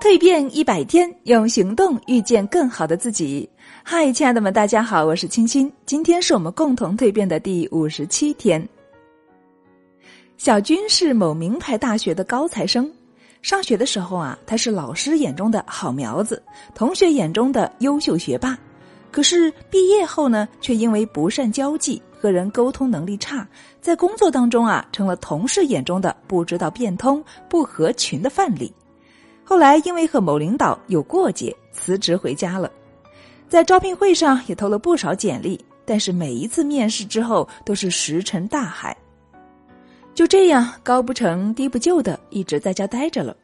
[0.00, 3.48] 蜕变一百天，用行动遇见更好的自己。
[3.82, 5.70] 嗨，亲爱的们，大家好，我是青青。
[5.86, 8.66] 今天是我们共同蜕变的第五十七天。
[10.36, 12.88] 小军是某名牌大学的高材生，
[13.42, 16.40] 上学的时候啊，他是老师眼中的好苗子，
[16.76, 18.56] 同学眼中的优秀学霸。
[19.10, 23.44] 可是毕业后呢，却因为不善交际，和人沟通能力差，
[23.80, 28.72] 在工作当中啊，成了同事眼中的不知道变通、不合群的范例。
[29.48, 32.70] 后来因为和某领导有过节，辞职回家了。
[33.48, 38.94] 在招聘会上也投了不少简历，但是每一次面试之后都是石沉大海。
[40.14, 43.34] 就这样高不成低不就的一直在家待着了。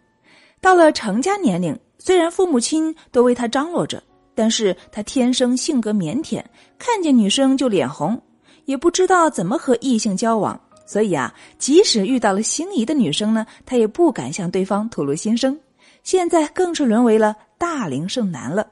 [0.60, 4.02] 到了成家年龄，虽然父母亲都为他张罗着，
[4.34, 6.44] 但是他天生性格腼腆，
[6.78, 8.20] 看见女生就脸红，
[8.66, 10.60] 也不知道怎么和异性交往。
[10.84, 15.58] 所以啊，即使遇到了心仪的女生呢，他也不敢向对方吐露心声。
[16.05, 18.64] 现在更是沦为了大龄剩男了。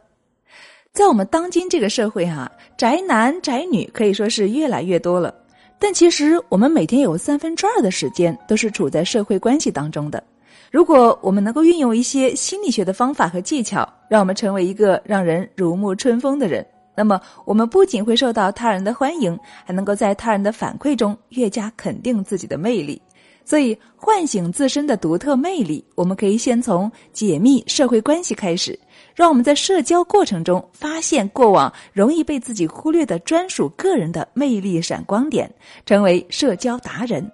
[0.93, 5.35] 在我们当今这个社会啊，宅男宅女可以说是越来越多了。
[5.79, 10.23] 但其实我们每天有三分之二的时间都是处在社会关系当中的。
[10.71, 23.01] 如果我们能够运用一些心理学的方法和技巧，让我们成为一个让人如沐春风的人，那么我们不仅会受到他人的欢迎，还能够在他人的反馈中越加肯定自己的魅力。
[23.45, 28.79] 所以，唤醒自身的独特魅力，我们可以先从解密社会关系开始，
[29.15, 35.53] 让我们在社交过程中发现过往容易被自己忽略的专属个人的魅力闪光点，
[35.85, 37.31] 成为社交达人。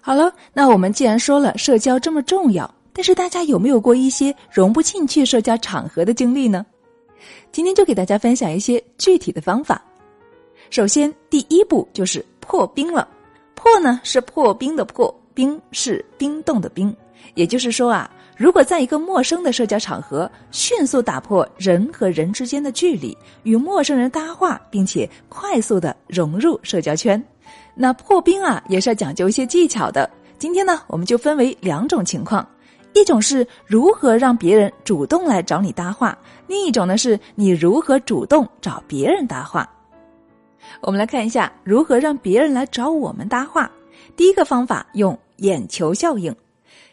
[0.00, 6.64] 好了，那我们既然说了社交这么重要，但是大家有没有过一些融不进去社交场合的经历呢？
[7.52, 9.82] 今天就给大家分享一些具体的方法。
[10.70, 13.06] 首先，第一步就是破冰了。
[13.62, 16.96] 破呢是破冰的破，冰是冰冻的冰。
[17.34, 27.22] 也就是说啊，如果在一个陌生的社交场合，迅速打破人和人之间的距离，与陌生人搭话，并且快速的融入社交圈，
[27.74, 30.08] 那破冰啊也是要讲究一些技巧的。
[30.38, 32.48] 今天呢，我们就分为两种情况：
[32.94, 36.16] 一种是如何让别人主动来找你搭话，
[36.46, 39.70] 另一种呢是你如何主动找别人搭话。
[40.80, 43.70] 我们来看一下如何让别人来找我们搭话。
[44.16, 46.34] 第一个方法用眼球效应，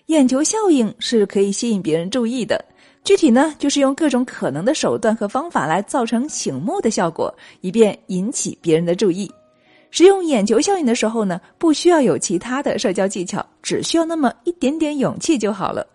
[0.08, 2.64] 眼球效应是可以吸引别人注意的。
[3.04, 9.32] 具体呢，就是用各种可能的手段和方法来造成醒目的效果，以便引起别人的注意。
[9.92, 15.88] 使用眼球效应的时候呢，不需要有其他的社交技巧，只需要那么一点点勇气就好了。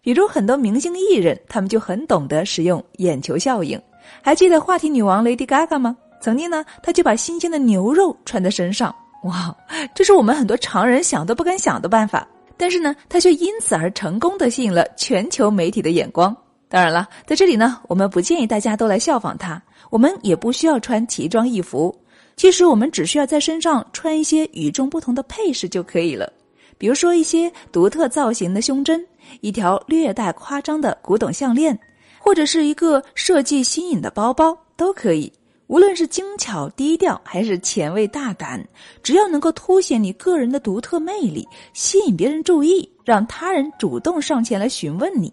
[0.00, 3.80] 比如很多明星艺人，他们就很懂得使用眼球效应。
[4.22, 5.96] 还记得话题女王 Lady Gaga 吗？
[6.24, 9.54] 曾经呢，他就把新鲜的牛肉穿在身上，哇，
[9.94, 12.26] 这是我们很多常人想都不敢想的办法。
[12.56, 16.34] 但是呢，他却因此而成功的吸引了全球媒体的眼光。
[16.66, 21.94] 当然了，在这里呢，我们不建议大家都来效仿他，我们也不需要穿奇装异服。
[22.36, 26.32] 其实我们只需要在身上穿一些与众不同的配饰就可以了，
[26.78, 29.06] 比如说一些独特造型的胸针，
[29.42, 31.78] 一条略带夸张的古董项链，
[32.18, 35.30] 或者是一个设计新颖的包包，都可以。
[35.74, 38.64] 无论是精巧低调还是前卫大胆，
[39.02, 45.32] 只要能够凸显你个人的独特魅力，吸引别人注意，让他人主动上前来询问你，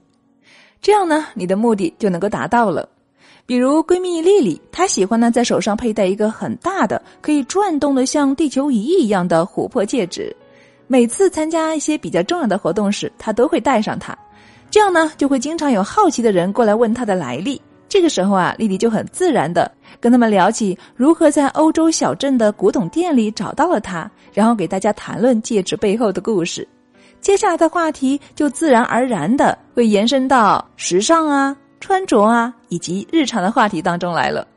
[0.81, 2.90] 这样呢，你的目的就能够达到了。
[3.46, 10.35] 比如闺蜜丽丽，她喜欢呢在手上佩戴一个很大的、可以转动的像地球仪一样的琥珀戒指，
[10.88, 14.18] 每次参加一些比较重要的活动时，她都会戴上它，
[14.72, 17.62] 这样呢，就会经常有好奇的人过来问她的来历。
[17.91, 19.69] 这个时候啊，丽丽就很自然的
[20.00, 26.66] 跟他们聊起如何在欧洲小镇的古董店里找到了它，然后给大家谈论戒指背后的故事。
[27.19, 34.47] 接下来的话题就自然而然的会延伸到时尚啊、穿着啊以及日常的话题当中来了。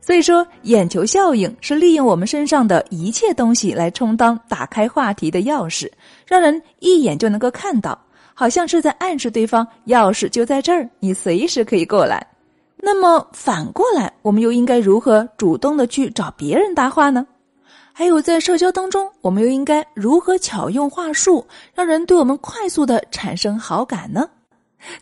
[0.00, 5.90] 所以说，眼球效应是利用我们身上的一切东西来充当打开话题的钥匙，
[6.24, 8.00] 让人一眼就能够看到，
[8.32, 12.24] 好像是在暗示对方钥匙就在这儿，你随时可以过来。
[12.84, 17.26] 那么反过来，我们又应该如何主动的去找别人搭话呢？
[17.94, 24.28] 还有在社交当中，我们又应该如何巧用话术，让人对我们快速的产生好感呢？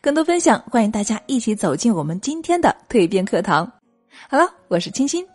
[0.01, 3.71] 更多分享，欢迎大家一起走进我们今天的蜕变课堂。
[4.29, 5.27] 好了，我是清新，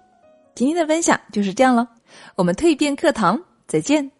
[0.56, 1.86] 今天的分享就是这样了，
[2.36, 4.17] 我们蜕变课堂再见。